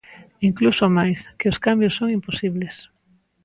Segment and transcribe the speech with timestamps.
[0.49, 2.75] Incluso máis: que os cambios son imposibles.